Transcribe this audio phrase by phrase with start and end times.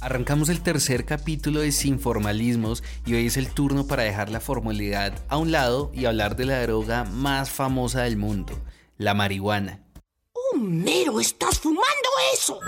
[0.00, 4.40] Arrancamos el tercer capítulo de Sin Formalismos y hoy es el turno para dejar la
[4.40, 8.52] formalidad a un lado y hablar de la droga más famosa del mundo,
[8.98, 9.80] la marihuana.
[10.52, 12.60] ¡Homero, estás fumando eso!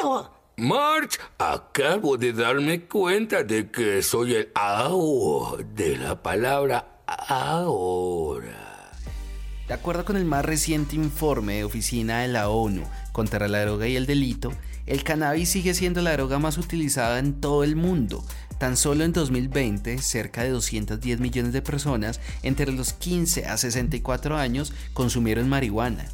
[0.00, 0.41] ¡Halo!
[0.62, 8.92] March, acabo de darme cuenta de que soy el AO de la palabra ahora.
[9.66, 13.88] De acuerdo con el más reciente informe de Oficina de la ONU contra la droga
[13.88, 14.52] y el delito,
[14.86, 18.24] el cannabis sigue siendo la droga más utilizada en todo el mundo.
[18.60, 24.36] Tan solo en 2020, cerca de 210 millones de personas entre los 15 a 64
[24.36, 26.04] años consumieron marihuana.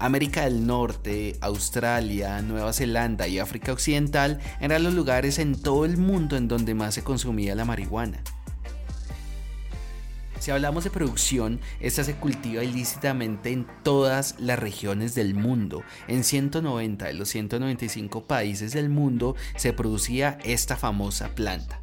[0.00, 5.98] América del Norte, Australia, Nueva Zelanda y África Occidental eran los lugares en todo el
[5.98, 8.22] mundo en donde más se consumía la marihuana.
[10.38, 15.82] Si hablamos de producción, esta se cultiva ilícitamente en todas las regiones del mundo.
[16.08, 21.79] En 190 de los 195 países del mundo se producía esta famosa planta.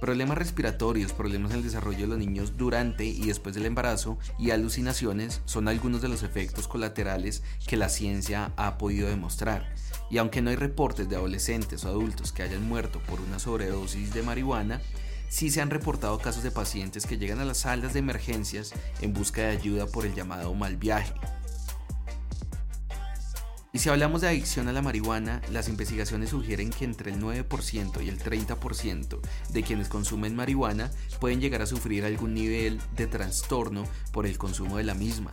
[0.00, 4.50] Problemas respiratorios, problemas en el desarrollo de los niños durante y después del embarazo y
[4.50, 9.74] alucinaciones son algunos de los efectos colaterales que la ciencia ha podido demostrar.
[10.10, 14.14] Y aunque no hay reportes de adolescentes o adultos que hayan muerto por una sobredosis
[14.14, 14.80] de marihuana,
[15.28, 19.12] sí se han reportado casos de pacientes que llegan a las salas de emergencias en
[19.12, 21.12] busca de ayuda por el llamado mal viaje.
[23.72, 28.04] Y si hablamos de adicción a la marihuana, las investigaciones sugieren que entre el 9%
[28.04, 30.90] y el 30% de quienes consumen marihuana
[31.20, 35.30] pueden llegar a sufrir algún nivel de trastorno por el consumo de la misma,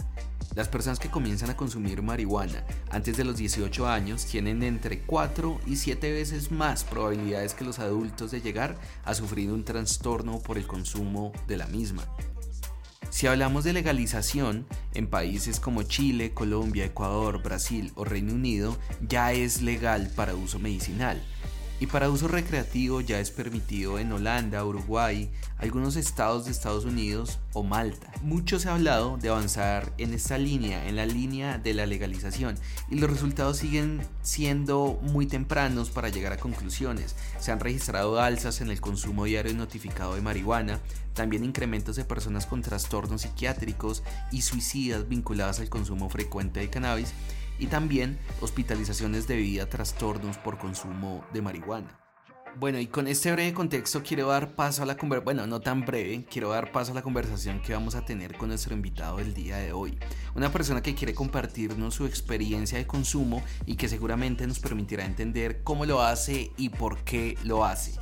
[0.58, 5.60] las personas que comienzan a consumir marihuana antes de los 18 años tienen entre 4
[5.68, 10.58] y 7 veces más probabilidades que los adultos de llegar a sufrir un trastorno por
[10.58, 12.06] el consumo de la misma.
[13.10, 19.32] Si hablamos de legalización, en países como Chile, Colombia, Ecuador, Brasil o Reino Unido ya
[19.32, 21.22] es legal para uso medicinal,
[21.80, 25.30] y para uso recreativo ya es permitido en Holanda, Uruguay,
[25.60, 28.12] algunos estados de Estados Unidos o Malta.
[28.24, 32.56] Mucho se ha hablado de avanzar en esta línea, en la línea de la legalización,
[32.90, 37.16] y los resultados siguen siendo muy tempranos para llegar a conclusiones.
[37.40, 40.80] Se han registrado alzas en el consumo diario notificado de marihuana,
[41.14, 47.14] también incrementos de personas con trastornos psiquiátricos y suicidas vinculadas al consumo frecuente de cannabis,
[47.60, 52.00] y también hospitalizaciones debido a trastornos por consumo de marihuana.
[52.60, 55.86] Bueno, y con este breve contexto quiero dar paso a la conversación, bueno, no tan
[55.86, 59.36] breve, quiero dar paso a la conversación que vamos a tener con nuestro invitado del
[59.36, 60.00] día de hoy.
[60.34, 65.62] Una persona que quiere compartirnos su experiencia de consumo y que seguramente nos permitirá entender
[65.64, 67.94] cómo lo hace y por qué lo hace.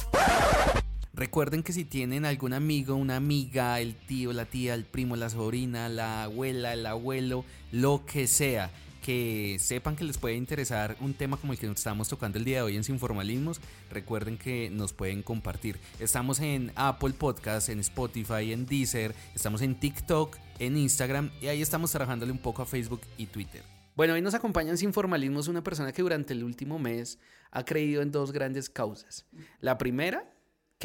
[1.14, 5.30] Recuerden que si tienen algún amigo, una amiga, el tío, la tía, el primo, la
[5.30, 8.70] sobrina, la abuela, el abuelo, lo que sea,
[9.06, 12.58] que sepan que les puede interesar un tema como el que estamos tocando el día
[12.58, 13.62] de hoy en Sin Formalismos,
[13.92, 15.80] recuerden que nos pueden compartir.
[16.00, 21.62] Estamos en Apple Podcast, en Spotify, en Deezer, estamos en TikTok, en Instagram y ahí
[21.62, 23.62] estamos trabajándole un poco a Facebook y Twitter.
[23.96, 27.20] Bueno, hoy nos acompaña Sin Formalismos una persona que durante el último mes
[27.52, 29.28] ha creído en dos grandes causas.
[29.60, 30.35] La primera,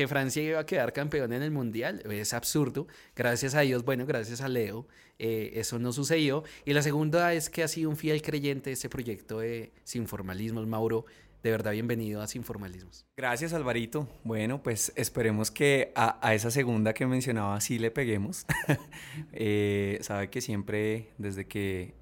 [0.01, 2.01] que Francia iba a quedar campeón en el Mundial.
[2.11, 2.87] Es absurdo.
[3.15, 4.89] Gracias a Dios, bueno, gracias a Leo,
[5.19, 6.43] eh, eso no sucedió.
[6.65, 10.09] Y la segunda es que ha sido un fiel creyente de este proyecto de Sin
[10.09, 10.67] Formalismos.
[10.67, 11.05] Mauro,
[11.43, 13.05] de verdad, bienvenido a Sin Formalismos.
[13.15, 14.09] Gracias, Alvarito.
[14.25, 18.47] Bueno, pues esperemos que a, esa segunda que mencionaba sí le peguemos.
[19.33, 21.95] Eh, sabe que siempre, desde que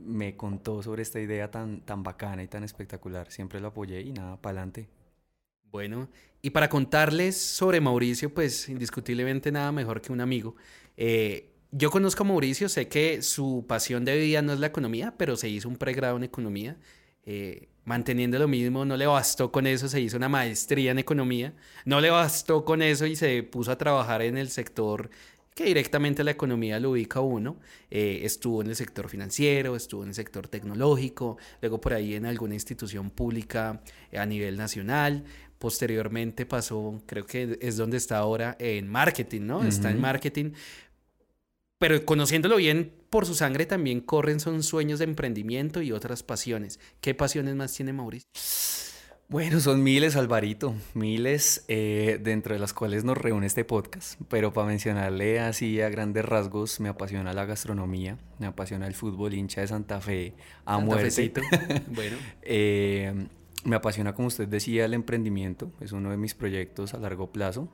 [0.00, 4.12] me contó sobre esta idea tan, tan bacana y tan espectacular, siempre lo apoyé y
[4.12, 4.88] nada, para adelante.
[5.70, 6.08] Bueno,
[6.42, 10.56] y para contarles sobre Mauricio, pues indiscutiblemente nada mejor que un amigo.
[10.96, 15.14] Eh, yo conozco a Mauricio, sé que su pasión de vida no es la economía,
[15.18, 16.76] pero se hizo un pregrado en economía.
[17.24, 21.54] Eh, manteniendo lo mismo, no le bastó con eso, se hizo una maestría en economía,
[21.84, 25.10] no le bastó con eso y se puso a trabajar en el sector
[25.56, 27.58] que directamente la economía lo ubica uno.
[27.90, 32.26] Eh, estuvo en el sector financiero, estuvo en el sector tecnológico, luego por ahí en
[32.26, 33.80] alguna institución pública
[34.14, 35.24] a nivel nacional.
[35.58, 39.64] Posteriormente pasó, creo que es donde está ahora, en marketing, ¿no?
[39.64, 40.52] Está en marketing.
[41.78, 46.80] Pero conociéndolo bien, por su sangre también corren son sueños de emprendimiento y otras pasiones.
[47.00, 48.28] ¿Qué pasiones más tiene Mauricio?
[49.28, 54.52] Bueno, son miles, Alvarito, miles eh, dentro de las cuales nos reúne este podcast, pero
[54.52, 59.62] para mencionarle así a grandes rasgos, me apasiona la gastronomía, me apasiona el fútbol hincha
[59.62, 61.32] de Santa Fe a muerte.
[61.88, 62.16] bueno.
[62.42, 63.26] Eh,
[63.66, 65.70] me apasiona, como usted decía, el emprendimiento.
[65.80, 67.68] Es uno de mis proyectos a largo plazo.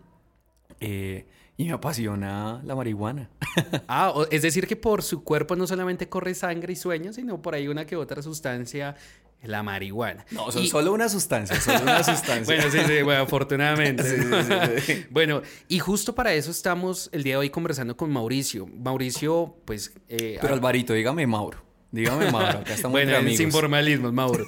[0.81, 3.31] Eh, y me apasiona la marihuana.
[3.89, 7.55] ah, es decir que por su cuerpo no solamente corre sangre y sueños, sino por
[7.55, 8.97] ahí una que otra sustancia
[9.43, 10.25] la marihuana.
[10.31, 12.45] No, son solo una sustancia, solo una sustancia.
[12.45, 15.07] bueno, sí, sí, bueno, afortunadamente.
[15.11, 18.67] bueno, y justo para eso estamos el día de hoy conversando con Mauricio.
[18.67, 19.93] Mauricio, pues...
[20.09, 21.72] Eh, Pero Alvarito, dígame Mauro.
[21.93, 24.47] Dígame, Mauro, acá estamos bueno, entre sin formalismos, Mauro.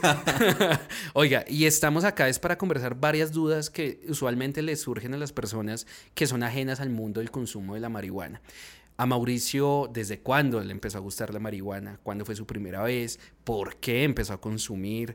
[1.13, 5.31] Oiga, y estamos acá es para conversar varias dudas que usualmente le surgen a las
[5.33, 8.41] personas que son ajenas al mundo del consumo de la marihuana.
[8.97, 12.01] A Mauricio, ¿desde cuándo le empezó a gustar la marihuana?
[12.03, 13.21] ¿Cuándo fue su primera vez?
[13.45, 15.15] ¿Por qué empezó a consumir?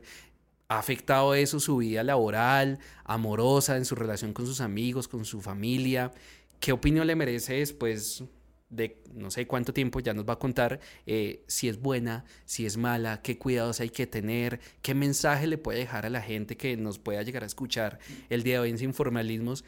[0.68, 5.40] ¿Ha afectado eso su vida laboral, amorosa, en su relación con sus amigos, con su
[5.40, 6.12] familia?
[6.60, 8.22] ¿Qué opinión le merece después
[8.70, 12.64] de no sé cuánto tiempo ya nos va a contar eh, si es buena, si
[12.64, 16.56] es mala, qué cuidados hay que tener, qué mensaje le puede dejar a la gente
[16.56, 19.64] que nos pueda llegar a escuchar el día de hoy en Sin Formalismos.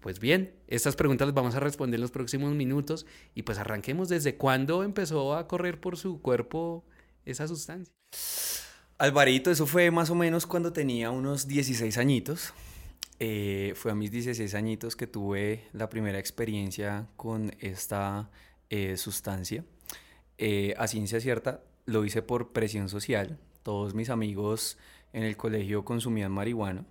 [0.00, 3.04] Pues bien, estas preguntas las vamos a responder en los próximos minutos
[3.34, 6.86] y pues arranquemos desde cuándo empezó a correr por su cuerpo
[7.26, 7.92] esa sustancia.
[8.96, 12.54] Alvarito, eso fue más o menos cuando tenía unos 16 añitos.
[13.20, 18.30] Eh, fue a mis 16 añitos que tuve la primera experiencia con esta
[18.70, 19.64] eh, sustancia.
[20.36, 23.38] Eh, a ciencia cierta, lo hice por presión social.
[23.64, 24.78] Todos mis amigos
[25.12, 26.84] en el colegio consumían marihuana.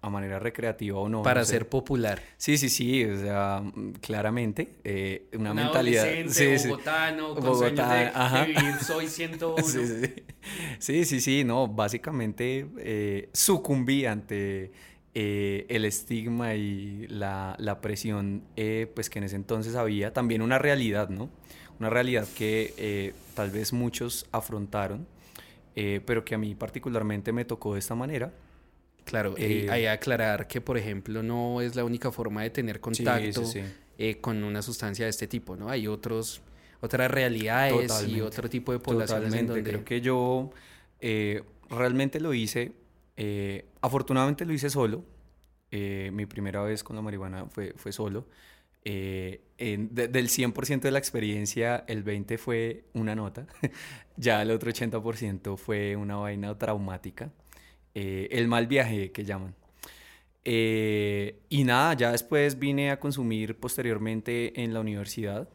[0.00, 1.22] a manera recreativa o no.
[1.22, 2.20] Para ser popular.
[2.36, 3.62] Sí, sí, sí, o sea,
[4.00, 6.06] claramente, una, mentalidad.
[6.28, 9.62] Sí, bogotano, con Bogotá, de, vivir, soy 101.
[9.64, 10.24] Sí, sí,
[10.78, 14.72] sí, sí, sí, no, básicamente sucumbí ante
[15.16, 20.58] eh, el estigma y la, presión eh, pues que en ese entonces había, también una
[20.58, 21.30] realidad, ¿no?
[21.78, 25.06] Una realidad que eh, tal vez muchos afrontaron,
[25.74, 28.32] pero que a mí particularmente me tocó de esta manera.
[29.04, 33.42] Claro, hay que aclarar que, por ejemplo, no es la única forma de tener contacto
[34.20, 35.68] con una sustancia de este tipo, ¿no?
[35.68, 36.42] Hay otros,
[36.80, 39.30] otras realidades y otro tipo de poblaciones.
[39.30, 40.50] Totalmente, creo que yo
[41.70, 42.83] realmente lo hice
[43.16, 45.04] eh, afortunadamente lo hice solo.
[45.70, 48.26] Eh, mi primera vez con la marihuana fue, fue solo.
[48.84, 53.46] Eh, del 100% de la experiencia, el 20% fue una nota.
[54.16, 57.32] ya el otro 80% fue una vaina traumática.
[57.94, 59.54] el mal viaje que llaman.
[60.44, 65.48] y nada, ya después vine a consumir posteriormente en la universidad.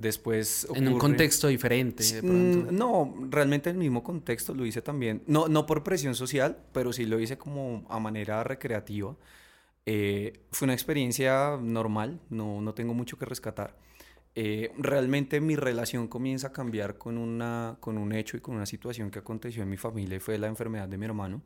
[0.00, 2.22] Después En un contexto diferente.
[2.22, 5.22] Mm, no, realmente en el mismo contexto lo hice también.
[5.26, 9.16] No, no por presión social, pero sí lo hice como a manera recreativa.
[9.86, 13.74] Eh, fue una experiencia normal, no, no tengo mucho que rescatar.
[14.36, 18.66] Eh, realmente mi relación comienza a cambiar con, una, con un hecho y con una
[18.66, 21.42] situación que aconteció en mi familia y fue la enfermedad de mi hermano,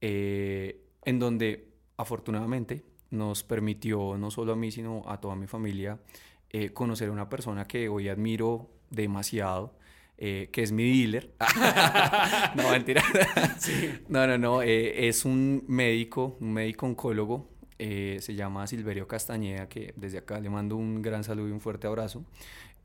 [0.00, 6.00] eh, en donde afortunadamente nos permitió, no solo a mí, sino a toda mi familia,
[6.50, 9.76] eh, conocer a una persona que hoy admiro demasiado,
[10.18, 11.34] eh, que es mi dealer.
[12.56, 13.02] no, mentira.
[14.08, 14.62] No, no, no.
[14.62, 17.50] Eh, es un médico, un médico oncólogo.
[17.78, 21.86] se llama Silverio Castañeda, que desde acá le mando un gran saludo y un fuerte
[21.86, 22.24] abrazo.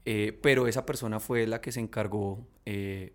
[0.04, 2.48] Pero esa persona fue la que se encargó,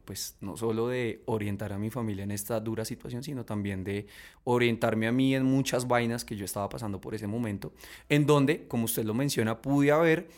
[0.05, 4.07] pues, no solo de orientar a mi familia en esta dura situación, sino también de
[4.45, 7.73] orientarme a mí en muchas vainas que yo estaba pasando por ese momento,
[8.09, 10.29] en donde, como usted lo menciona, pude haber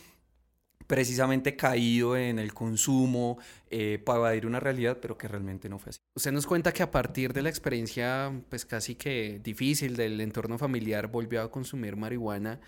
[0.89, 3.37] precisamente caído en el consumo
[3.69, 5.99] eh, para evadir una realidad, pero que realmente no fue así.
[6.15, 10.57] Usted nos cuenta que a partir de la experiencia, pues casi que difícil del entorno
[10.57, 12.59] familiar, volvió a consumir marihuana.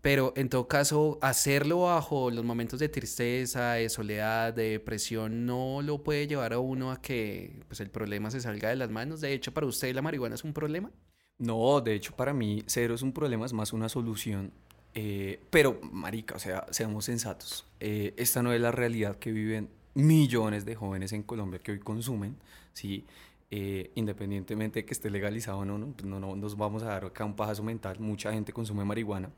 [0.00, 5.82] Pero en todo caso, hacerlo bajo los momentos de tristeza, de soledad, de depresión, no
[5.82, 9.20] lo puede llevar a uno a que pues, el problema se salga de las manos.
[9.20, 10.90] De hecho, para usted la marihuana es un problema.
[11.38, 14.52] No, de hecho para mí cero es un problema, es más una solución
[14.94, 17.64] eh, pero, marica, o sea, seamos sensatos.
[17.80, 21.78] Eh, esta no es la realidad que viven millones de jóvenes en Colombia que hoy
[21.78, 22.36] consumen,
[22.72, 23.04] ¿sí?
[23.50, 26.86] Eh, independientemente de que esté legalizado o no, no, pues no, no, nos vamos a
[26.86, 27.98] dar acá un pajazo mental.
[28.00, 29.30] Mucha gente consume marihuana,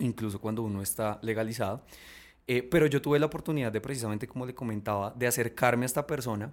[0.00, 1.84] incluso cuando uno está legalizado.
[2.70, 6.52] pero yo tuve la oportunidad de, precisamente como le comentaba, de acercarme a esta persona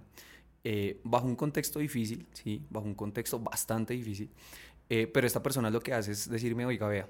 [1.04, 2.66] bajo un contexto difícil, ¿sí?
[2.70, 4.30] Bajo un contexto bastante difícil.
[4.88, 7.08] pero esta persona lo que hace es decirme, oiga, vea,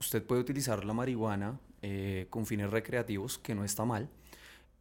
[0.00, 4.10] usted puede utilizar la marihuana eh, con fines recreativos, que no está mal.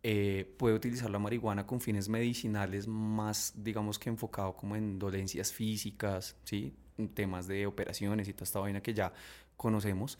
[0.03, 5.51] Eh, puede utilizar la marihuana con fines medicinales más, digamos que enfocado como en dolencias
[5.51, 6.73] físicas, ¿sí?
[7.07, 9.13] Temas de operaciones y toda esta vaina que ya
[9.55, 10.19] conocemos.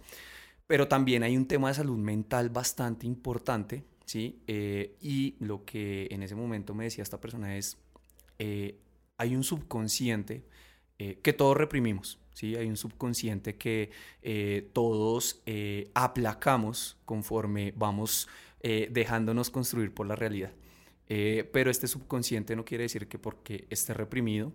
[0.69, 4.43] Pero también hay un tema de salud mental bastante importante, ¿sí?
[4.45, 7.79] Eh, y lo que en ese momento me decía esta persona es,
[8.37, 8.77] eh,
[9.17, 10.45] hay un subconsciente
[10.99, 12.55] eh, que todos reprimimos, ¿sí?
[12.55, 13.89] Hay un subconsciente que
[14.71, 15.41] todos
[15.95, 18.27] aplacamos conforme vamos
[18.61, 20.53] dejándonos construir por la realidad.
[21.07, 24.53] pero este subconsciente no quiere decir que porque esté reprimido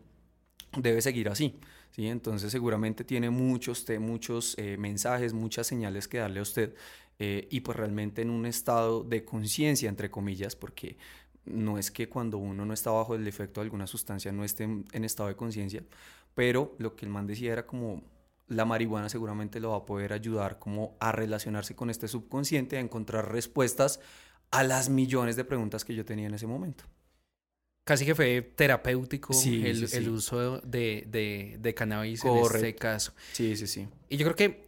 [0.77, 1.59] debe seguir así.
[1.91, 2.07] ¿sí?
[2.07, 6.75] Entonces seguramente tiene muchos, muchos mensajes, muchas señales que darle a usted
[7.19, 10.97] eh, y pues realmente en un estado de conciencia, entre comillas, porque
[11.45, 14.65] no es que cuando uno no está bajo el efecto de alguna sustancia no esté
[14.65, 15.85] en, estado de conciencia,
[16.35, 18.03] pero lo que el man decía era como
[18.49, 22.81] la marihuana seguramente lo va a poder ayudar como a relacionarse con este subconsciente, a
[22.81, 24.01] encontrar respuestas
[24.51, 26.85] a las millones de preguntas que yo tenía en ese momento.
[27.85, 33.13] Casi que fue terapéutico el, uso de, de, de cannabis en este caso.
[33.33, 33.87] Sí, sí, sí.
[34.09, 34.65] Y yo creo que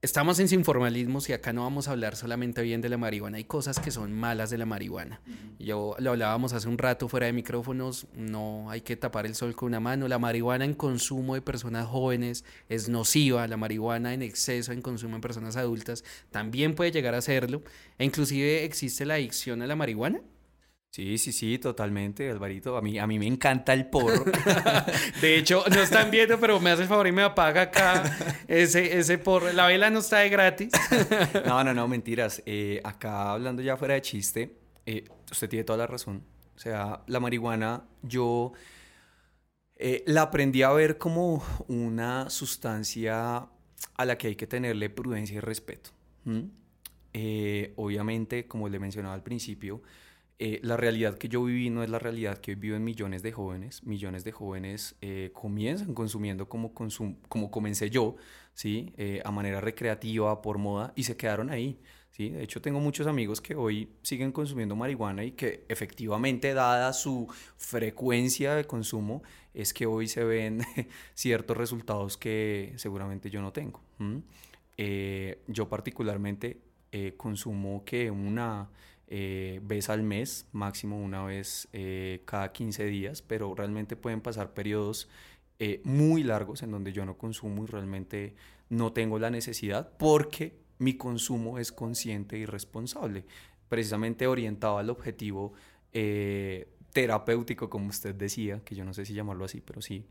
[0.00, 3.38] Estamos en informalismos y acá no vamos a hablar solamente bien de la marihuana.
[3.38, 5.20] Hay cosas que son malas de la marihuana.
[5.58, 8.06] Yo lo hablábamos hace un rato fuera de micrófonos.
[8.14, 10.06] No hay que tapar el sol con una mano.
[10.06, 13.48] La marihuana en consumo de personas jóvenes es nociva.
[13.48, 17.64] La marihuana en exceso en consumo en personas adultas también puede llegar a serlo.
[17.98, 20.20] E inclusive existe la adicción a la marihuana.
[20.90, 22.76] Sí, sí, sí, totalmente, Alvarito.
[22.76, 24.24] A mí, a mí me encanta el porro.
[25.20, 28.16] de hecho, no están viendo, pero me hace el favor y me apaga acá
[28.48, 29.52] ese, ese porro.
[29.52, 30.72] La vela no está de gratis.
[31.46, 32.42] no, no, no, mentiras.
[32.46, 36.24] Eh, acá hablando ya fuera de chiste, eh, usted tiene toda la razón.
[36.56, 38.52] O sea, la marihuana, yo
[39.76, 43.46] eh, la aprendí a ver como una sustancia
[43.94, 45.90] a la que hay que tenerle prudencia y respeto.
[47.76, 49.82] obviamente, como le mencionaba al principio,
[50.40, 53.82] eh, la realidad que yo viví no es la realidad que viven millones de jóvenes.
[53.84, 56.72] Millones de jóvenes eh, comienzan consumiendo como,
[57.28, 58.14] como comencé yo,
[58.54, 58.92] ¿sí?
[58.96, 61.80] Eh, a manera recreativa, por moda, y se quedaron ahí.
[62.12, 62.28] ¿sí?
[62.28, 67.26] De hecho, tengo muchos amigos que hoy siguen consumiendo marihuana y que efectivamente, dada su
[67.56, 70.60] frecuencia de consumo, es que hoy se ven
[71.14, 73.82] ciertos resultados que seguramente yo no tengo.
[75.48, 76.60] yo particularmente
[77.16, 78.70] consumo que una
[79.10, 84.52] eh, vez al mes, máximo una vez eh, cada 15 días, pero realmente pueden pasar
[84.52, 85.08] periodos
[85.58, 88.34] eh, muy largos en donde yo no consumo y realmente
[88.68, 93.24] no tengo la necesidad porque mi consumo es consciente y responsable,
[93.70, 95.54] precisamente orientado al objetivo
[96.92, 100.06] terapéutico, como usted decía, que yo no sé si llamarlo así, pero sí,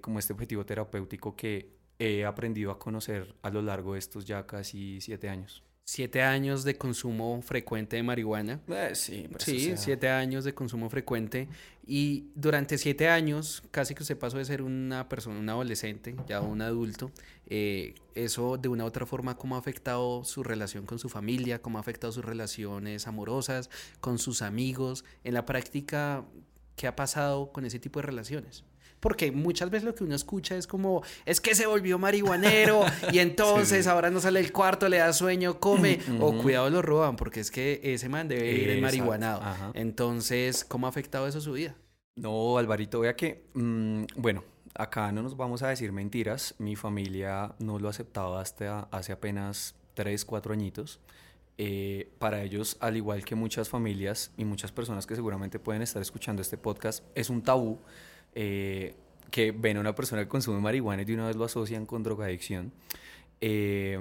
[0.00, 4.46] como este objetivo terapéutico que he aprendido a conocer a lo largo de estos ya
[4.46, 8.60] casi siete años siete años de consumo frecuente de marihuana.
[8.68, 11.48] Eh, sí, pues, sí, siete años de consumo frecuente.
[11.86, 16.40] Y durante siete años, casi que usted pasó de ser una persona, un adolescente, ya
[16.40, 17.10] un adulto.
[17.46, 21.60] Eh, eso de una u otra forma, ¿cómo ha afectado su relación con su familia?
[21.60, 23.68] ¿Cómo ha afectado sus relaciones amorosas,
[24.00, 25.04] con sus amigos?
[25.24, 26.24] En la práctica,
[26.76, 28.64] ¿qué ha pasado con ese tipo de relaciones?
[29.02, 33.18] Porque muchas veces lo que uno escucha es como, es que se volvió marihuanero y
[33.18, 37.40] entonces ahora no sale el cuarto, le da sueño, come, o cuidado lo roban, porque
[37.40, 39.42] es que ese man debe ir en marihuanado.
[39.74, 41.74] Entonces, ¿cómo ha afectado eso su vida?
[42.14, 47.56] No, Alvarito, vea que, mm, bueno, acá no nos vamos a decir mentiras, mi familia
[47.58, 51.00] no lo ha aceptado hasta hace apenas 3, 4 añitos.
[51.58, 56.00] Eh, para ellos, al igual que muchas familias y muchas personas que seguramente pueden estar
[56.00, 57.80] escuchando este podcast, es un tabú
[58.34, 58.94] eh,
[59.30, 62.02] que ven a una persona que consume marihuana y de una vez lo asocian con
[62.02, 62.72] drogadicción.
[63.40, 63.98] Eh,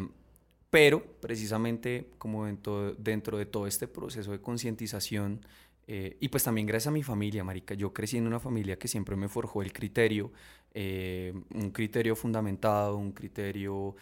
[0.69, 5.41] pero precisamente como dentro, dentro, de todo este proceso de concientización,
[5.87, 8.87] eh, y pues también gracias a mi familia, Marica, yo crecí en una familia que
[8.87, 10.31] siempre me forjó el criterio,
[10.73, 13.95] un criterio fundamentado, un criterio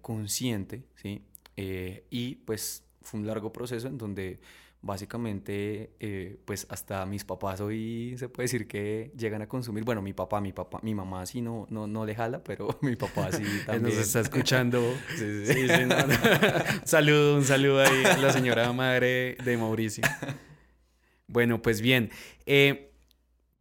[0.00, 1.22] consciente, ¿sí?
[2.10, 4.40] y pues fue un largo proceso en donde
[4.84, 9.82] básicamente, eh, pues hasta mis papás hoy se puede decir que llegan a consumir.
[9.82, 12.94] Bueno, mi papá, mi papá, mi mamá sí no, no, no le jala, pero mi
[12.94, 13.82] papá sí también.
[13.96, 14.80] Nos está escuchando.
[15.16, 15.54] sí, sí.
[15.54, 15.74] sí,
[16.84, 20.04] saludo, un saludo ahí a la señora madre de Mauricio.
[21.26, 22.10] Bueno, pues bien.
[22.44, 22.92] Eh,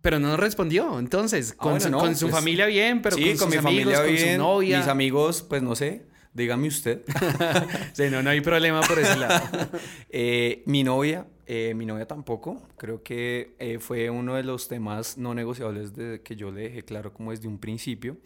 [0.01, 3.37] pero no nos respondió, entonces, ah, con, su, con su pues familia bien, pero con,
[3.37, 4.77] sus mi amigos, familia bien, con su novia.
[4.79, 7.03] Mis amigos, pues no sé, dígame usted.
[7.93, 9.43] sí, no, no hay problema por ese lado.
[10.15, 12.61] Eh, mi novia, eh, mi novia tampoco.
[12.77, 16.83] Creo que eh, fue uno de los temas no negociables de, que yo le dejé
[16.83, 18.17] claro como desde un principio.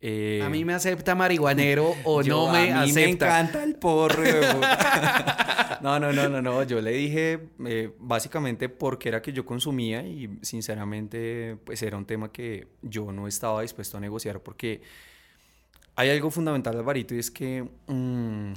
[0.00, 2.82] a mí me acepta marihuanero o no me acepta.
[2.82, 4.22] A mí me encanta el porro.
[5.82, 6.62] no, no, no, no, no.
[6.62, 7.40] Yo le dije
[7.98, 13.26] básicamente porque era que yo consumía y sinceramente pues era un tema que yo no
[13.26, 14.82] estaba dispuesto a negociar porque
[15.96, 18.52] hay algo fundamental, Alvarito, y es que mm,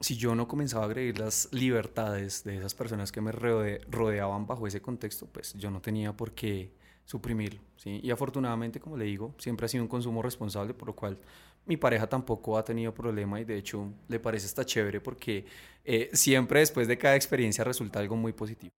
[0.00, 4.66] si yo no comenzaba a agredir las libertades de esas personas que me rodeaban bajo
[4.66, 6.72] ese contexto, pues yo no tenía por qué
[7.04, 7.60] suprimirlo.
[7.84, 11.18] Y afortunadamente, como le digo, siempre ha sido un consumo responsable, por lo cual
[11.66, 15.44] mi pareja tampoco ha tenido problema y de hecho le parece está chévere porque
[15.84, 18.72] eh, siempre después de cada experiencia resulta algo muy positivo.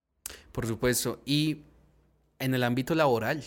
[0.53, 1.21] Por supuesto.
[1.25, 1.63] Y
[2.39, 3.43] en el ámbito laboral.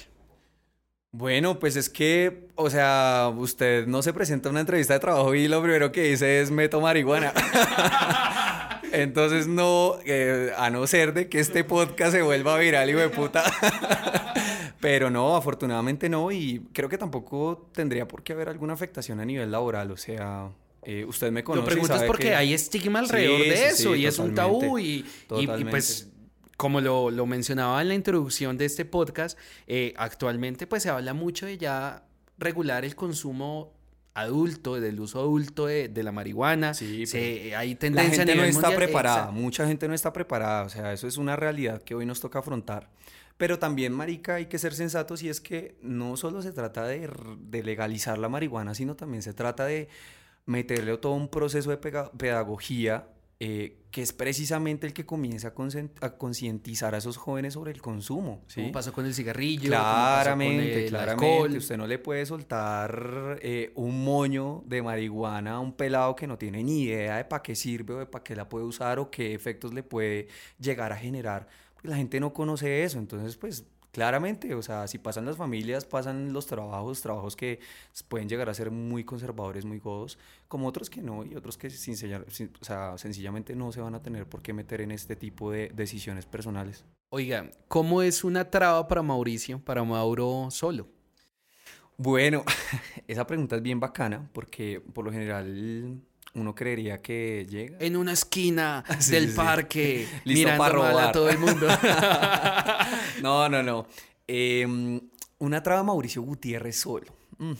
[1.13, 5.35] Bueno, pues es que, o sea, usted no se presenta a una entrevista de trabajo
[5.35, 7.33] y lo primero que dice es meto marihuana.
[8.93, 13.09] Entonces no, eh, a no ser de que este podcast se vuelva viral y de
[13.09, 13.43] puta.
[14.79, 19.25] Pero no, afortunadamente no y creo que tampoco tendría por qué haber alguna afectación a
[19.25, 20.49] nivel laboral, o sea,
[20.83, 21.61] eh, usted me conoce.
[21.61, 25.65] Lo pregunto es porque hay estigma alrededor de eso y es un tabú y, y,
[25.65, 26.10] pues
[26.61, 31.15] como lo, lo, mencionaba en la introducción de este podcast, eh, actualmente pues se habla
[31.15, 32.03] mucho de ya
[32.37, 33.73] regular el consumo
[34.13, 36.75] adulto, del uso adulto de, de la marihuana.
[36.75, 40.69] Sí, se, hay tendencia la gente no está preparada, mucha gente no está preparada, o
[40.69, 42.91] sea, eso es una realidad que hoy nos toca afrontar.
[43.37, 47.09] Pero también, marica, hay que ser sensatos y es que no solo se trata de,
[47.39, 49.89] de legalizar la marihuana, sino también se trata de
[50.45, 53.07] meterle todo un proceso de pedagogía
[53.43, 55.51] eh, que es precisamente el que comienza
[56.01, 58.43] a concientizar a esos jóvenes sobre el consumo.
[58.45, 58.61] ¿sí?
[58.61, 59.67] Como pasó con el cigarrillo.
[59.67, 61.57] Claramente, claramente.
[61.57, 66.37] Usted no le puede soltar eh, un moño de marihuana a un pelado que no
[66.37, 69.09] tiene ni idea de para qué sirve o de para qué la puede usar o
[69.09, 70.27] qué efectos le puede
[70.59, 71.47] llegar a generar.
[71.81, 72.99] la gente no conoce eso.
[72.99, 77.59] Entonces, pues claramente, o sea, si pasan las familias, pasan los trabajos, trabajos que
[78.07, 80.17] pueden llegar a ser muy conservadores, muy godos,
[80.47, 84.01] como otros que no, y otros que sin, o sea, sencillamente no se van a
[84.01, 86.85] tener por qué meter en este tipo de decisiones personales.
[87.09, 90.87] Oiga, ¿cómo es una traba para Mauricio, para Mauro solo?
[91.97, 92.43] Bueno,
[93.07, 96.01] esa pregunta es bien bacana porque por lo general
[96.33, 97.77] uno creería que llega.
[97.79, 101.09] En una esquina del parque, mirando para robar.
[101.09, 101.67] a todo el mundo.
[103.21, 103.87] no, no, no.
[104.27, 104.99] Em,
[105.39, 107.13] una traba Mauricio Gutiérrez solo.
[107.37, 107.53] Mm.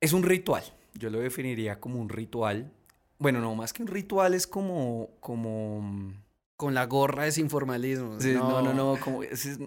[0.00, 0.64] Es un ritual.
[0.94, 2.70] Yo lo definiría como un ritual.
[3.18, 5.10] Bueno, no, más que un ritual es como.
[5.20, 6.12] como
[6.56, 8.16] con la gorra es informalismo.
[8.20, 8.96] no, no, no.
[9.00, 9.58] como, es,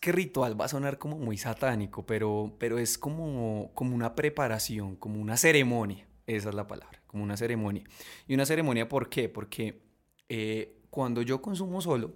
[0.00, 4.96] que ritual va a sonar como muy satánico, pero, pero es como, como una preparación,
[4.96, 6.06] como una ceremonia.
[6.26, 7.84] Esa es la palabra como una ceremonia.
[8.26, 9.28] ¿Y una ceremonia por qué?
[9.28, 9.80] Porque
[10.28, 12.12] eh, cuando yo consumo solo,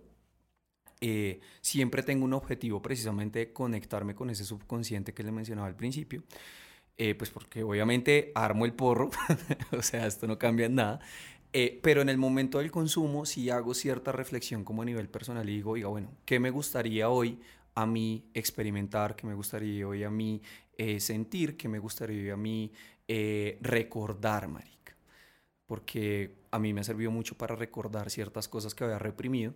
[1.01, 5.77] eh, siempre tengo un objetivo precisamente de conectarme con ese subconsciente que le mencionaba al
[5.77, 6.25] principio.
[6.97, 9.11] Eh, pues porque obviamente armo el porro,
[9.79, 10.99] o sea, esto no cambia nada.
[11.81, 15.55] pero en el momento del consumo sí hago cierta reflexión como a nivel personal y
[15.55, 17.39] digo, oiga, bueno, ¿qué me gustaría hoy
[17.77, 19.15] a mí experimentar?
[19.15, 20.43] ¿Qué me gustaría hoy a mí
[20.99, 21.57] sentir?
[21.57, 22.73] ¿Qué me gustaría hoy a mí
[23.61, 24.78] recordar, Mari?
[25.69, 29.53] Porque a mí me ha servido mucho para recordar ciertas cosas que había reprimido.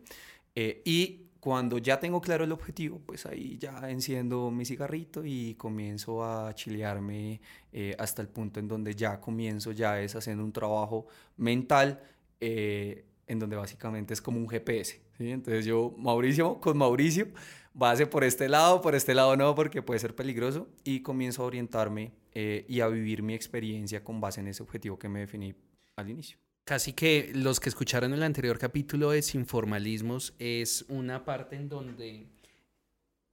[0.55, 5.55] Eh, y cuando ya tengo claro el objetivo, pues ahí ya enciendo mi cigarrito y
[5.55, 7.41] comienzo a chilearme
[7.73, 11.07] eh, hasta el punto en donde ya comienzo, ya es haciendo un trabajo
[11.39, 12.01] mental,
[12.41, 15.01] eh, en donde básicamente es como un GPS.
[15.17, 15.31] ¿sí?
[15.31, 17.29] Entonces yo, Mauricio, con Mauricio,
[17.73, 21.47] base por este lado, por este lado no, porque puede ser peligroso, y comienzo a
[21.47, 25.55] orientarme y a vivir mi experiencia con base en ese objetivo que me definí
[26.03, 26.39] al inicio.
[26.65, 32.27] Casi que los que escucharon el anterior capítulo de Sinformalismos es una parte en donde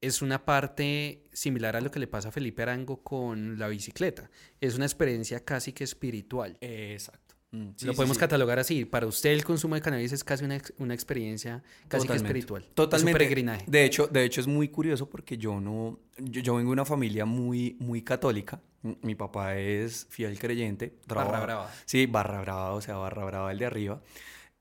[0.01, 4.31] es una parte similar a lo que le pasa a Felipe Arango con la bicicleta.
[4.61, 6.57] Es una experiencia casi que espiritual.
[6.61, 7.28] Exacto.
[7.51, 8.85] Mm, lo podemos catalogar así.
[8.85, 12.63] Para usted el consumo de cannabis es casi una, una experiencia casi que espiritual.
[12.73, 13.09] Totalmente.
[13.09, 13.65] Es un peregrinaje.
[13.67, 17.25] De hecho, de hecho es muy curioso porque yo no, yo, vengo de una familia
[17.25, 18.61] muy, muy católica.
[19.01, 20.97] Mi papá es fiel creyente.
[21.07, 21.71] barra brava.
[21.85, 24.01] Sí, barra brava, o sea, barra brava el de arriba.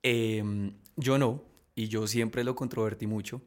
[0.02, 3.42] Em, yo no, y yo siempre lo controvertí mucho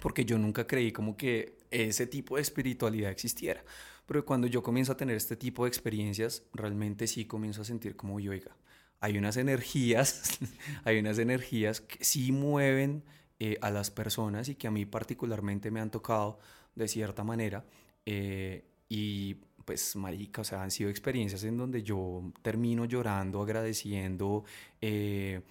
[0.00, 3.62] porque yo nunca creí como que ese tipo de espiritualidad existiera.
[4.08, 7.94] Pero cuando yo comienzo a tener este tipo de experiencias, realmente sí comienzo a sentir
[7.94, 8.56] como oiga,
[9.00, 10.38] hay unas energías,
[10.84, 13.04] hay unas energías que sí mueven
[13.38, 16.38] eh, a las personas y que a mí particularmente me han tocado
[16.74, 17.66] de cierta manera.
[18.06, 19.34] Eh, y
[19.66, 24.44] pues, marica, o sea, han sido experiencias en donde yo termino llorando, agradeciendo
[24.80, 25.42] eh,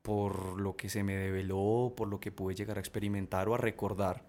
[0.00, 3.58] por lo que se me develó, por lo que pude llegar a experimentar o a
[3.58, 4.24] recordar.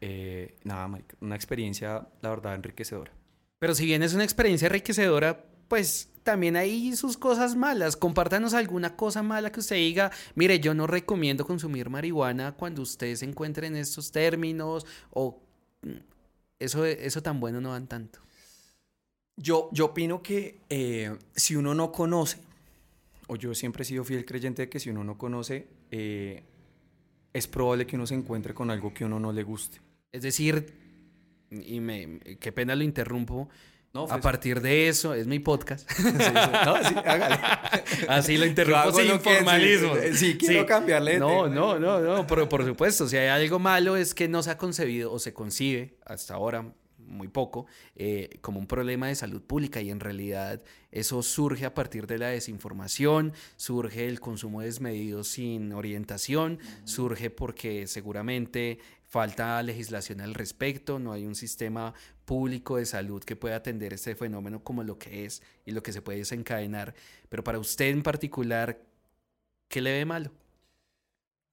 [0.00, 3.12] Eh, nada, una experiencia, la verdad, enriquecedora.
[3.58, 7.96] Pero si bien es una experiencia enriquecedora, pues también hay sus cosas malas.
[7.96, 13.14] Compártanos alguna cosa mala que usted diga, mire, yo no recomiendo consumir marihuana cuando usted
[13.16, 15.40] se encuentre en estos términos o
[15.82, 15.90] mm,
[16.58, 18.20] eso, eso tan bueno no van tanto.
[19.36, 22.38] Yo, yo opino que eh, si uno no conoce
[23.28, 26.42] o yo siempre he sido fiel creyente de que si uno no conoce, eh,
[27.32, 29.80] es probable que uno se encuentre con algo que uno no le guste.
[30.12, 30.72] Es decir,
[31.50, 33.48] y me, qué pena lo interrumpo,
[33.94, 35.90] No, a pues- partir de eso, es mi podcast.
[35.96, 36.10] Sí, sí.
[36.64, 36.94] No, sí.
[38.08, 39.92] Así lo interrumpo sin lo que- sí, formalismo.
[40.14, 44.14] sí, quiero cambiarle No, no, no, no, pero por supuesto, si hay algo malo es
[44.14, 46.64] que no se ha concebido o se concibe hasta ahora
[47.08, 47.66] muy poco
[47.96, 52.18] eh, como un problema de salud pública y en realidad eso surge a partir de
[52.18, 60.98] la desinformación, surge el consumo desmedido sin orientación, surge porque seguramente falta legislación al respecto,
[60.98, 61.94] no hay un sistema
[62.24, 65.92] público de salud que pueda atender este fenómeno como lo que es y lo que
[65.92, 66.94] se puede desencadenar.
[67.28, 68.78] Pero para usted en particular,
[69.68, 70.30] ¿qué le ve malo?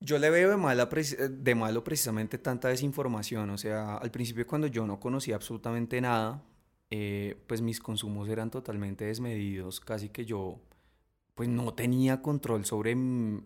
[0.06, 0.56] Yo le veo
[0.90, 3.50] preci- de malo precisamente tanta desinformación.
[3.50, 6.44] O sea, al principio cuando yo no conocía absolutamente nada,
[6.92, 9.80] eh, pues mis consumos eran totalmente desmedidos.
[9.80, 10.60] Casi que yo
[11.36, 12.96] pues no tenía control sobre,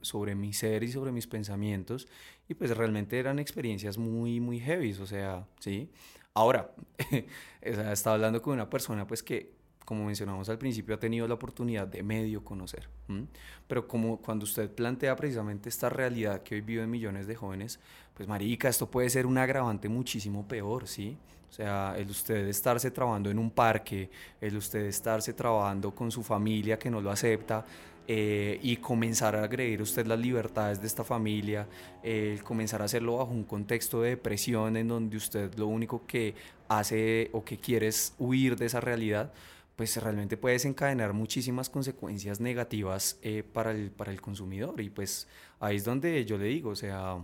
[0.02, 2.08] sobre mi ser y sobre mis pensamientos.
[2.50, 4.93] Y pues realmente eran experiencias muy, muy heavy.
[4.93, 5.91] O sea, sí.
[6.34, 6.74] Ahora,
[7.62, 9.59] estaba hablando con una persona pues que,
[9.89, 12.88] como mencionamos al principio, ha tenido la oportunidad de medio conocer.
[13.08, 13.25] ¿m?
[13.67, 17.80] Pero como cuando usted plantea precisamente esta realidad que hoy viven millones de jóvenes,
[18.13, 21.17] pues marica, esto puede ser un agravante muchísimo peor, ¿sí?
[21.49, 26.21] O sea, el usted estarse trabajando en un parque, el usted estarse trabajando con su
[26.21, 27.65] familia que no lo acepta
[28.08, 31.65] eh, y comenzar a agredir usted las libertades de esta familia,
[32.04, 36.06] eh, el comenzar a hacerlo bajo un contexto de depresión en donde usted lo único
[36.06, 36.36] que
[36.67, 39.34] hace o que quiere es huir de esa realidad,
[39.80, 44.82] pues realmente puede desencadenar muchísimas consecuencias negativas eh, para, el, para el consumidor.
[44.82, 45.26] Y pues
[45.62, 47.24] ahí es donde yo le digo, o sea,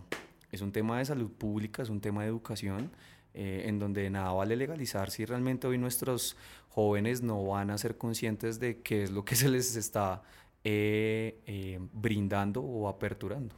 [0.53, 2.91] es un tema de salud pública, es un tema de educación,
[3.33, 6.37] eh, en donde nada vale legalizar si realmente hoy nuestros
[6.69, 10.23] jóvenes no van a ser conscientes de qué es lo que se les está
[10.63, 13.53] eh, eh, brindando o aperturando.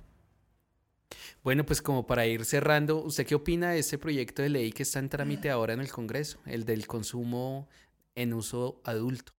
[1.43, 4.81] Bueno, pues como para ir cerrando, ¿usted qué opina de este proyecto de ley que
[4.81, 7.69] está en trámite ahora en el Congreso, el del consumo
[8.17, 9.31] en uso adulto?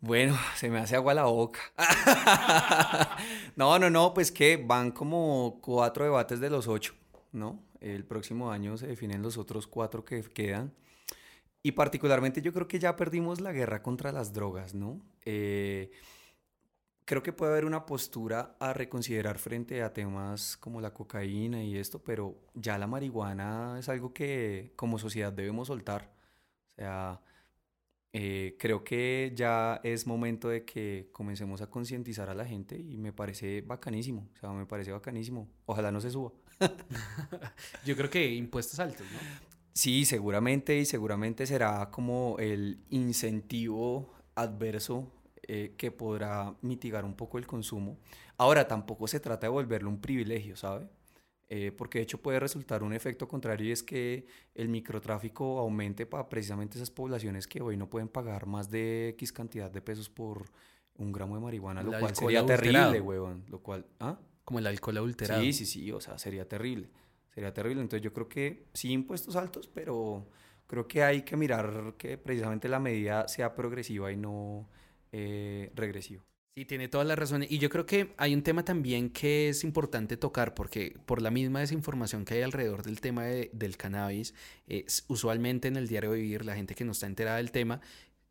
[0.00, 1.60] Bueno, se me hace agua la boca.
[3.56, 6.94] no, no, no, pues que van como cuatro debates de los ocho,
[7.32, 7.64] ¿no?
[7.80, 10.74] El próximo año se definen los otros cuatro que quedan.
[11.62, 15.00] Y particularmente yo creo que ya perdimos la guerra contra las drogas, ¿no?
[15.24, 15.92] Eh,
[17.04, 21.78] creo que puede haber una postura a reconsiderar frente a temas como la cocaína y
[21.78, 26.12] esto, pero ya la marihuana es algo que como sociedad debemos soltar.
[26.72, 27.20] O sea,
[28.12, 32.98] eh, creo que ya es momento de que comencemos a concientizar a la gente y
[32.98, 35.48] me parece bacanísimo, o sea, me parece bacanísimo.
[35.66, 36.32] Ojalá no se suba.
[37.86, 39.18] Yo creo que impuestos altos, ¿no?
[39.72, 45.10] Sí, seguramente y seguramente será como el incentivo adverso
[45.44, 47.98] eh, que podrá mitigar un poco el consumo.
[48.36, 50.86] Ahora, tampoco se trata de volverlo un privilegio, ¿sabe?
[51.54, 56.06] Eh, porque de hecho puede resultar un efecto contrario y es que el microtráfico aumente
[56.06, 60.08] para precisamente esas poblaciones que hoy no pueden pagar más de X cantidad de pesos
[60.08, 60.46] por
[60.96, 63.44] un gramo de marihuana, lo El cual sería terrible, huevón.
[63.50, 64.18] Lo cual, ¿ah?
[64.46, 65.42] Como el alcohol adulterado.
[65.42, 66.88] Sí, sí, sí, o sea, sería terrible.
[67.34, 67.82] Sería terrible.
[67.82, 70.26] Entonces yo creo que sí impuestos altos, pero
[70.66, 74.70] creo que hay que mirar que precisamente la medida sea progresiva y no
[75.12, 76.24] eh, regresiva.
[76.54, 77.46] Sí, tiene toda la razón.
[77.48, 81.30] Y yo creo que hay un tema también que es importante tocar, porque por la
[81.30, 84.34] misma desinformación que hay alrededor del tema de- del cannabis,
[84.66, 87.80] eh, usualmente en el diario vivir, la gente que no está enterada del tema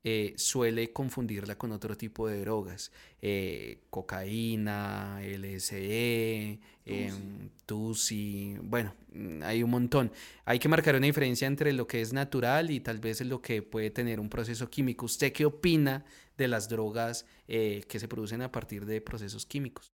[0.03, 2.91] eh, suele confundirla con otro tipo de drogas.
[3.23, 10.11] eh, cocaína, LSD, em, Tusi, bueno, mm, hay un montón.
[10.45, 13.61] Hay que marcar una diferencia entre lo que es natural y tal vez lo que
[13.61, 15.05] puede tener un proceso químico.
[15.05, 16.03] ¿Usted qué opina
[16.37, 19.91] de las drogas eh, que se producen a partir de procesos químicos?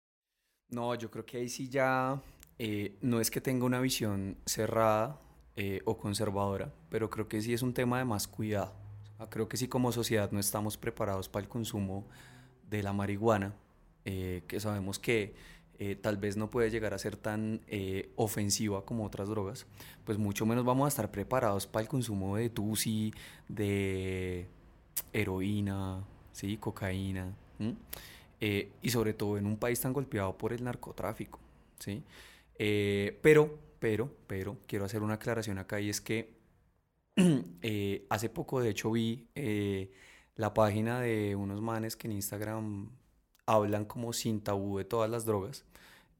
[0.70, 2.20] No, yo creo que ahí sí ya
[2.58, 5.20] eh, no es que tenga una visión cerrada
[5.56, 8.83] eh, o conservadora, pero creo que sí es un tema de más cuidado.
[9.16, 12.04] Sea, creo que sí como sociedad no estamos preparados para el consumo
[12.68, 13.54] de la marihuana,
[14.04, 15.34] eh, que sabemos que
[15.78, 19.66] eh, tal vez no puede llegar a ser tan eh, ofensiva como otras drogas,
[20.04, 23.12] pues mucho menos vamos a estar preparados para el consumo de tusi,
[23.48, 24.46] de
[25.12, 26.56] heroína, ¿sí?
[26.56, 27.34] cocaína.
[28.40, 31.38] Eh, y sobre todo en un país tan golpeado por el narcotráfico,
[31.78, 32.02] ¿sí?
[32.58, 36.34] Eh, pero, pero, pero, quiero hacer una aclaración acá y es que
[37.62, 39.92] eh, hace poco, de hecho, vi eh,
[40.36, 42.90] la página de unos manes que en Instagram
[43.46, 45.64] hablan como sin tabú de todas las drogas.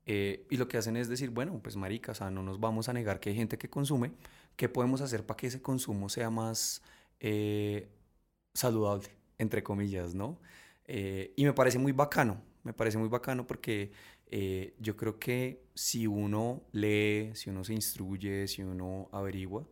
[0.06, 2.92] eh, y lo que hacen es decir, bueno, pues marica, o no nos vamos a
[2.92, 4.12] negar que hay gente que consume.
[4.56, 6.82] ¿Qué podemos hacer para que ese consumo sea más
[8.54, 10.38] saludable, entre comillas, ¿no?
[10.86, 13.92] Y me parece muy bacano, me parece muy bacano porque
[14.78, 19.66] yo creo que si uno lee, si uno se instruye, si uno averigua,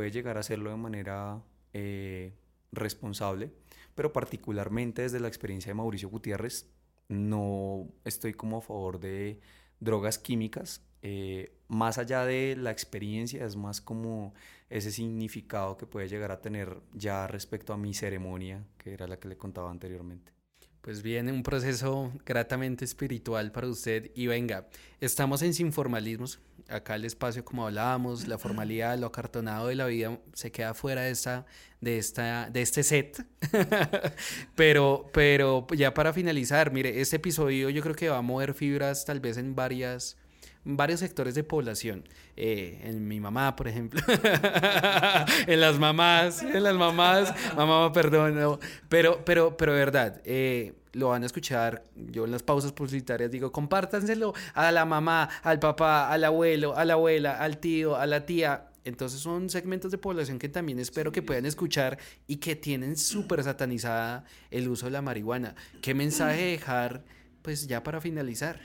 [0.00, 1.42] puede llegar a hacerlo de manera
[1.74, 2.32] eh,
[2.72, 3.52] responsable,
[3.94, 6.70] pero particularmente desde la experiencia de Mauricio Gutiérrez,
[7.08, 9.40] no estoy como a favor de
[9.78, 10.82] drogas químicas.
[11.02, 14.32] Eh, más allá de la experiencia, es más como
[14.70, 19.18] ese significado que puede llegar a tener ya respecto a mi ceremonia, que era la
[19.18, 20.32] que le contaba anteriormente.
[20.80, 24.66] Pues viene un proceso gratamente espiritual para usted y venga,
[24.98, 29.86] estamos en Sin Formalismos, acá el espacio como hablábamos, la formalidad, lo acartonado de la
[29.86, 31.46] vida se queda fuera de esta,
[31.80, 33.24] de esta, de este set.
[34.54, 39.04] pero, pero ya para finalizar, mire, este episodio yo creo que va a mover fibras
[39.04, 40.16] tal vez en varias
[40.64, 42.04] varios sectores de población.
[42.36, 44.00] Eh, en mi mamá, por ejemplo.
[45.46, 47.34] en las mamás, en las mamás.
[47.56, 48.58] Mamá, perdón.
[48.88, 51.84] Pero, pero, pero, verdad, eh, lo van a escuchar.
[51.94, 56.84] Yo en las pausas publicitarias digo, compártanselo a la mamá, al papá, al abuelo, a
[56.84, 58.66] la abuela, al tío, a la tía.
[58.84, 63.42] Entonces son segmentos de población que también espero que puedan escuchar y que tienen súper
[63.44, 65.54] satanizada el uso de la marihuana.
[65.82, 67.04] ¿Qué mensaje dejar,
[67.42, 68.60] pues ya para finalizar?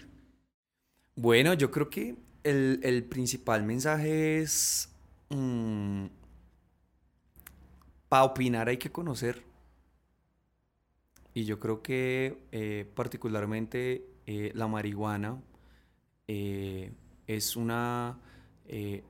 [1.16, 4.90] Bueno, yo creo que el, principal mensaje es,
[5.30, 6.06] mm,
[8.08, 9.44] para opinar hay que conocer.
[11.36, 15.44] Y yo creo que eh, particularmente eh, la marihuana
[16.28, 16.94] eh,
[17.28, 18.20] es una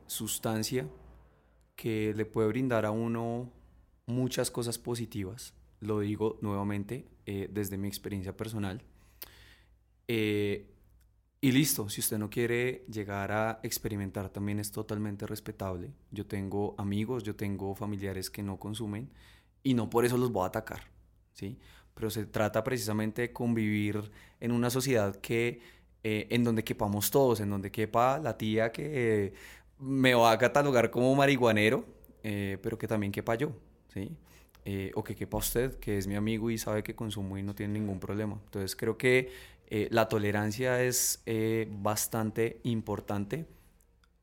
[0.07, 0.85] sustancia
[1.77, 3.53] que le puede brindar a uno
[4.05, 5.53] muchas cosas positivas.
[5.79, 8.83] Lo digo nuevamente desde mi experiencia personal.
[10.07, 15.93] Y listo, si usted no quiere llegar a experimentar también es totalmente respetable.
[16.11, 19.09] Yo tengo amigos, yo tengo familiares que no consumen
[19.63, 20.81] y no por eso los voy a atacar,
[21.31, 21.57] ¿sí?
[21.95, 25.59] Pero se trata precisamente de convivir en una sociedad que,
[26.03, 29.33] eh, en donde quepamos todos, en donde quepa la tía que
[29.79, 31.85] me va a catalogar como marihuanero,
[32.23, 33.51] eh, pero que también quepa yo,
[33.93, 34.11] ¿sí?
[34.67, 37.53] Eh, o que quepa usted, que es mi amigo y sabe que consumo y no
[37.53, 38.39] tiene ningún problema.
[38.45, 39.29] Entonces creo que
[39.67, 43.45] eh, la tolerancia es eh, bastante importante.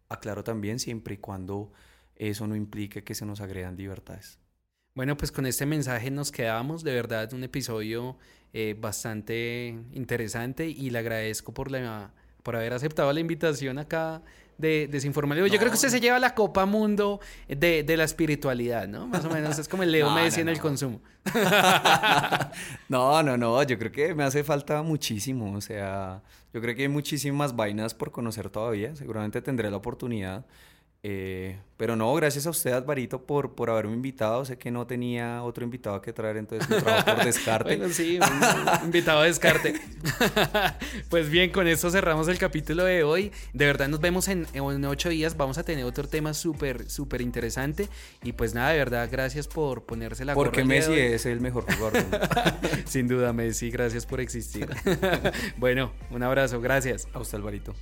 [0.08, 1.72] Aclaro también siempre y cuando
[2.16, 4.41] eso no implique que se nos agredan libertades.
[4.94, 6.84] Bueno, pues con este mensaje nos quedamos.
[6.84, 8.16] De verdad, un episodio
[8.52, 12.10] eh, bastante interesante y le agradezco por, la,
[12.42, 14.20] por haber aceptado la invitación acá
[14.58, 15.46] de desinformativo.
[15.46, 19.06] Yo creo que usted se lleva la Copa Mundo de, de, la espiritualidad, ¿no?
[19.06, 21.00] Más o menos es como el Leo Messi en el consumo.
[22.90, 26.82] no, no, no, yo creo que me hace falta muchísimo, o sea, yo creo que
[26.82, 30.44] hay muchísimas vainas por conocer todavía, seguramente tendré la oportunidad.
[31.04, 34.44] Eh, pero no, gracias a usted, Alvarito, por, por haberme invitado.
[34.44, 37.76] Sé que no tenía otro invitado que traer, entonces me trabajo por descarte.
[37.76, 38.20] bueno, sí,
[38.84, 39.80] invitado a descarte.
[41.08, 43.32] pues bien, con esto cerramos el capítulo de hoy.
[43.52, 45.36] De verdad, nos vemos en, en ocho días.
[45.36, 47.88] Vamos a tener otro tema súper, súper interesante.
[48.22, 52.04] Y pues nada, de verdad, gracias por ponerse la Porque Messi es el mejor jugador.
[52.84, 54.68] Sin duda, Messi, gracias por existir.
[55.56, 57.08] bueno, un abrazo, gracias.
[57.12, 57.74] A usted, Alvarito.